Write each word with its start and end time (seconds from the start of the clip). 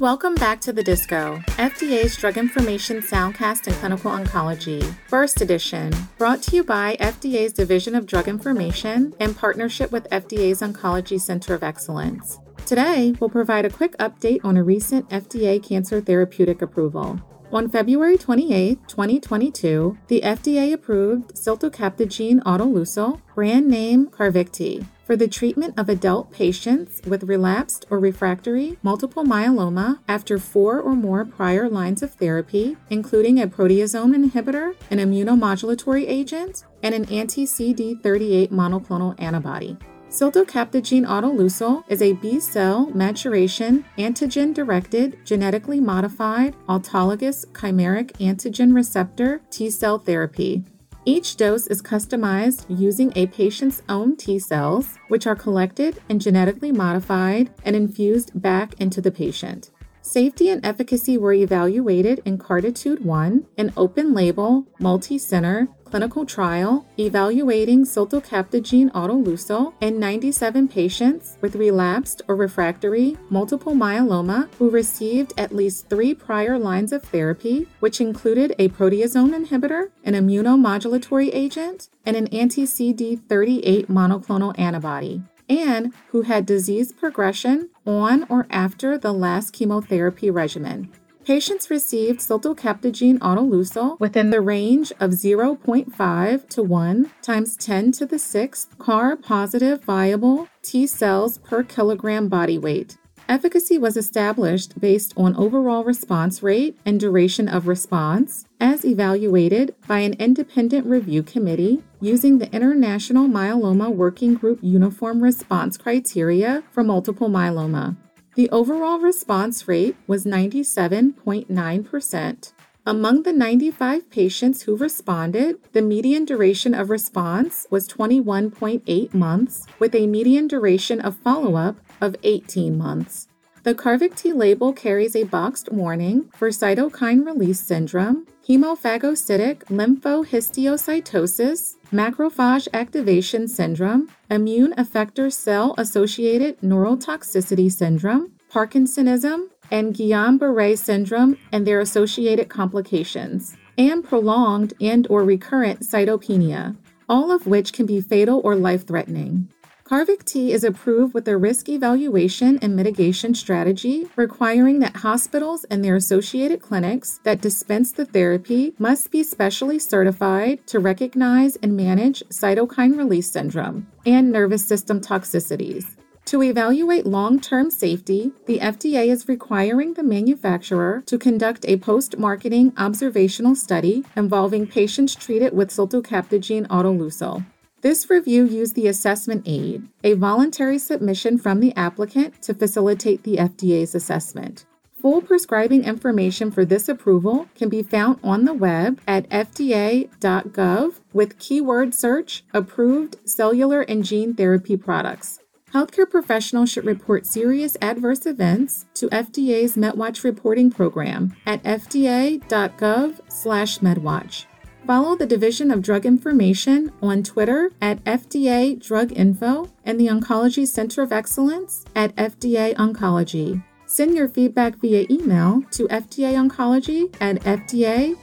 Welcome 0.00 0.34
back 0.34 0.60
to 0.62 0.72
the 0.72 0.82
Disco, 0.82 1.40
FDA's 1.50 2.16
Drug 2.16 2.36
Information 2.36 3.00
Soundcast 3.00 3.68
in 3.68 3.74
Clinical 3.74 4.10
Oncology, 4.10 4.92
Burst 5.08 5.40
Edition, 5.40 5.92
brought 6.18 6.42
to 6.42 6.56
you 6.56 6.64
by 6.64 6.96
FDA's 6.96 7.52
Division 7.52 7.94
of 7.94 8.04
Drug 8.04 8.26
Information 8.26 9.14
in 9.20 9.34
partnership 9.34 9.92
with 9.92 10.10
FDA's 10.10 10.62
Oncology 10.62 11.20
Center 11.20 11.54
of 11.54 11.62
Excellence. 11.62 12.40
Today, 12.66 13.14
we'll 13.20 13.30
provide 13.30 13.66
a 13.66 13.70
quick 13.70 13.96
update 13.98 14.44
on 14.44 14.56
a 14.56 14.64
recent 14.64 15.08
FDA 15.10 15.62
cancer 15.62 16.00
therapeutic 16.00 16.60
approval. 16.60 17.20
On 17.54 17.68
February 17.68 18.18
28, 18.18 18.88
2022, 18.88 19.96
the 20.08 20.22
FDA 20.22 20.72
approved 20.72 21.36
ciltacabtagene 21.36 22.40
autoleucel, 22.42 23.20
brand 23.32 23.68
name 23.68 24.08
Carvykti, 24.08 24.84
for 25.06 25.14
the 25.14 25.28
treatment 25.28 25.78
of 25.78 25.88
adult 25.88 26.32
patients 26.32 27.00
with 27.06 27.22
relapsed 27.22 27.86
or 27.90 28.00
refractory 28.00 28.76
multiple 28.82 29.22
myeloma 29.22 30.00
after 30.08 30.36
four 30.36 30.80
or 30.80 30.96
more 30.96 31.24
prior 31.24 31.68
lines 31.68 32.02
of 32.02 32.12
therapy, 32.14 32.76
including 32.90 33.40
a 33.40 33.46
proteasome 33.46 34.16
inhibitor, 34.16 34.74
an 34.90 34.98
immunomodulatory 34.98 36.08
agent, 36.08 36.64
and 36.82 36.92
an 36.92 37.04
anti 37.04 37.44
CD38 37.44 38.48
monoclonal 38.48 39.14
antibody. 39.20 39.76
Ciltacabtagene 40.14 41.04
autoleucel 41.08 41.82
is 41.88 42.00
a 42.00 42.12
B 42.12 42.38
cell 42.38 42.86
maturation 42.94 43.84
antigen 43.98 44.54
directed 44.54 45.18
genetically 45.24 45.80
modified 45.80 46.54
autologous 46.68 47.44
chimeric 47.46 48.12
antigen 48.18 48.72
receptor 48.72 49.40
T 49.50 49.68
cell 49.70 49.98
therapy. 49.98 50.62
Each 51.04 51.36
dose 51.36 51.66
is 51.66 51.82
customized 51.82 52.64
using 52.68 53.12
a 53.16 53.26
patient's 53.26 53.82
own 53.88 54.16
T 54.16 54.38
cells, 54.38 54.98
which 55.08 55.26
are 55.26 55.34
collected 55.34 56.00
and 56.08 56.20
genetically 56.20 56.70
modified 56.70 57.50
and 57.64 57.74
infused 57.74 58.40
back 58.40 58.74
into 58.80 59.00
the 59.00 59.10
patient. 59.10 59.72
Safety 60.04 60.50
and 60.50 60.64
efficacy 60.66 61.16
were 61.16 61.32
evaluated 61.32 62.20
in 62.26 62.36
Cartitude 62.36 63.02
1, 63.02 63.46
an 63.56 63.72
open 63.74 64.12
label, 64.12 64.66
multi 64.78 65.16
center 65.16 65.66
clinical 65.94 66.26
trial 66.26 66.84
evaluating 66.98 67.84
ciltacabtagene 67.84 68.90
autoleucel 68.92 69.72
in 69.80 69.98
97 69.98 70.68
patients 70.68 71.38
with 71.40 71.56
relapsed 71.56 72.20
or 72.28 72.36
refractory 72.36 73.16
multiple 73.30 73.74
myeloma 73.74 74.52
who 74.58 74.68
received 74.68 75.32
at 75.38 75.54
least 75.54 75.88
three 75.88 76.12
prior 76.12 76.58
lines 76.58 76.92
of 76.92 77.02
therapy, 77.04 77.66
which 77.80 78.00
included 78.00 78.54
a 78.58 78.68
proteasome 78.70 79.32
inhibitor, 79.32 79.90
an 80.04 80.14
immunomodulatory 80.14 81.30
agent, 81.32 81.88
and 82.04 82.16
an 82.16 82.26
anti 82.26 82.64
CD38 82.64 83.86
monoclonal 83.86 84.52
antibody 84.58 85.22
and 85.48 85.92
who 86.08 86.22
had 86.22 86.46
disease 86.46 86.92
progression 86.92 87.70
on 87.86 88.24
or 88.28 88.46
after 88.50 88.96
the 88.96 89.12
last 89.12 89.52
chemotherapy 89.52 90.30
regimen. 90.30 90.90
Patients 91.24 91.70
received 91.70 92.20
ciltacabtagene 92.20 93.18
autoleucel 93.20 93.98
within 93.98 94.28
the 94.28 94.42
range 94.42 94.92
of 95.00 95.12
0.5 95.12 96.48
to 96.50 96.62
1 96.62 97.10
times 97.22 97.56
10 97.56 97.92
to 97.92 98.04
the 98.04 98.16
6th 98.16 98.78
CAR 98.78 99.16
positive 99.16 99.82
viable 99.82 100.48
T 100.62 100.86
cells 100.86 101.38
per 101.38 101.62
kilogram 101.62 102.28
body 102.28 102.58
weight. 102.58 102.98
Efficacy 103.26 103.78
was 103.78 103.96
established 103.96 104.78
based 104.78 105.14
on 105.16 105.34
overall 105.36 105.82
response 105.82 106.42
rate 106.42 106.78
and 106.84 107.00
duration 107.00 107.48
of 107.48 107.66
response, 107.66 108.44
as 108.60 108.84
evaluated 108.84 109.74
by 109.86 110.00
an 110.00 110.12
independent 110.14 110.84
review 110.86 111.22
committee 111.22 111.82
using 112.00 112.38
the 112.38 112.52
International 112.52 113.26
Myeloma 113.26 113.90
Working 113.90 114.34
Group 114.34 114.58
Uniform 114.60 115.22
Response 115.22 115.78
Criteria 115.78 116.64
for 116.70 116.84
multiple 116.84 117.30
myeloma. 117.30 117.96
The 118.34 118.50
overall 118.50 118.98
response 118.98 119.66
rate 119.66 119.96
was 120.06 120.26
97.9%. 120.26 122.52
Among 122.86 123.22
the 123.22 123.32
95 123.32 124.10
patients 124.10 124.60
who 124.62 124.76
responded, 124.76 125.56
the 125.72 125.80
median 125.80 126.26
duration 126.26 126.74
of 126.74 126.90
response 126.90 127.66
was 127.70 127.88
21.8 127.88 129.14
months, 129.14 129.66
with 129.78 129.94
a 129.94 130.06
median 130.06 130.48
duration 130.48 131.00
of 131.00 131.16
follow 131.16 131.56
up 131.56 131.76
of 132.02 132.14
18 132.22 132.76
months. 132.76 133.28
The 133.62 133.74
Carvykti 133.74 134.34
label 134.34 134.74
carries 134.74 135.16
a 135.16 135.24
boxed 135.24 135.72
warning 135.72 136.28
for 136.34 136.50
cytokine 136.50 137.24
release 137.24 137.60
syndrome, 137.60 138.26
hemophagocytic 138.46 139.64
lymphohistiocytosis, 139.70 141.76
macrophage 141.90 142.68
activation 142.74 143.48
syndrome, 143.48 144.10
immune 144.28 144.74
effector 144.74 145.32
cell 145.32 145.74
associated 145.78 146.60
neurotoxicity 146.60 147.72
syndrome, 147.72 148.32
Parkinsonism, 148.54 149.48
and 149.72 149.92
Guillain-Barré 149.92 150.78
syndrome 150.78 151.36
and 151.50 151.66
their 151.66 151.80
associated 151.80 152.48
complications, 152.48 153.56
and 153.76 154.04
prolonged 154.04 154.72
and 154.80 155.08
or 155.10 155.24
recurrent 155.24 155.80
cytopenia, 155.80 156.76
all 157.08 157.32
of 157.32 157.48
which 157.48 157.72
can 157.72 157.84
be 157.84 158.00
fatal 158.00 158.40
or 158.44 158.54
life-threatening. 158.54 159.48
Carvykti 159.82 160.50
is 160.50 160.62
approved 160.62 161.14
with 161.14 161.26
a 161.26 161.36
risk 161.36 161.68
evaluation 161.68 162.60
and 162.62 162.76
mitigation 162.76 163.34
strategy 163.34 164.06
requiring 164.14 164.78
that 164.78 164.96
hospitals 164.98 165.64
and 165.64 165.84
their 165.84 165.96
associated 165.96 166.62
clinics 166.62 167.18
that 167.24 167.40
dispense 167.40 167.90
the 167.90 168.06
therapy 168.06 168.72
must 168.78 169.10
be 169.10 169.24
specially 169.24 169.80
certified 169.80 170.64
to 170.68 170.78
recognize 170.78 171.56
and 171.56 171.76
manage 171.76 172.22
cytokine 172.30 172.96
release 172.96 173.30
syndrome 173.30 173.88
and 174.06 174.30
nervous 174.30 174.64
system 174.64 175.00
toxicities. 175.00 175.96
To 176.26 176.42
evaluate 176.42 177.04
long 177.04 177.38
term 177.38 177.70
safety, 177.70 178.32
the 178.46 178.58
FDA 178.58 179.08
is 179.08 179.28
requiring 179.28 179.92
the 179.92 180.02
manufacturer 180.02 181.02
to 181.04 181.18
conduct 181.18 181.66
a 181.68 181.76
post 181.76 182.16
marketing 182.16 182.72
observational 182.78 183.54
study 183.54 184.04
involving 184.16 184.66
patients 184.66 185.14
treated 185.14 185.52
with 185.52 185.68
ciltacabtagene 185.68 186.66
autoleucel. 186.68 187.44
This 187.82 188.08
review 188.08 188.46
used 188.46 188.74
the 188.74 188.86
assessment 188.86 189.42
aid, 189.44 189.86
a 190.02 190.14
voluntary 190.14 190.78
submission 190.78 191.36
from 191.36 191.60
the 191.60 191.76
applicant 191.76 192.40
to 192.42 192.54
facilitate 192.54 193.24
the 193.24 193.36
FDA's 193.36 193.94
assessment. 193.94 194.64
Full 195.02 195.20
prescribing 195.20 195.84
information 195.84 196.50
for 196.50 196.64
this 196.64 196.88
approval 196.88 197.48
can 197.54 197.68
be 197.68 197.82
found 197.82 198.18
on 198.24 198.46
the 198.46 198.54
web 198.54 199.02
at 199.06 199.28
fda.gov 199.28 200.94
with 201.12 201.38
keyword 201.38 201.92
search 201.92 202.42
approved 202.54 203.16
cellular 203.26 203.82
and 203.82 204.02
gene 204.02 204.32
therapy 204.32 204.78
products. 204.78 205.40
Healthcare 205.74 206.08
professionals 206.08 206.70
should 206.70 206.84
report 206.84 207.26
serious 207.26 207.76
adverse 207.82 208.26
events 208.26 208.86
to 208.94 209.08
FDA's 209.08 209.76
MedWatch 209.76 210.22
reporting 210.22 210.70
program 210.70 211.34
at 211.44 211.60
fda.gov/medwatch. 211.64 214.44
Follow 214.86 215.16
the 215.16 215.26
Division 215.26 215.72
of 215.72 215.82
Drug 215.82 216.06
Information 216.06 216.92
on 217.02 217.24
Twitter 217.24 217.72
at 217.80 218.04
FDA 218.04 218.80
Drug 218.80 219.10
Info 219.12 219.68
and 219.84 219.98
the 219.98 220.06
Oncology 220.06 220.64
Center 220.64 221.02
of 221.02 221.10
Excellence 221.10 221.84
at 221.96 222.14
FDA 222.14 222.72
Oncology. 222.76 223.64
Send 223.86 224.14
your 224.14 224.28
feedback 224.28 224.76
via 224.76 225.06
email 225.10 225.64
to 225.72 225.88
FDA 225.88 226.34
Oncology 226.34 227.12
at 227.20 227.42
fda.hhs.gov. 227.42 228.14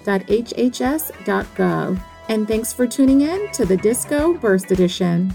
And 2.30 2.48
thanks 2.48 2.72
for 2.72 2.88
tuning 2.88 3.22
in 3.22 3.52
to 3.52 3.66
the 3.66 3.76
Disco 3.76 4.34
Burst 4.36 4.72
Edition. 4.72 5.34